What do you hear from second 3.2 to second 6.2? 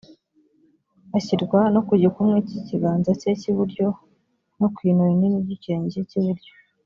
cye cy iburyo no ku ino rinini ry ikirenge cye cy